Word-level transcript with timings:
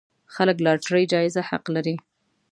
خلک 0.35 0.57
لاټرۍ 0.65 1.03
جايزه 1.13 1.41
حق 1.49 1.65
لري. 1.75 1.95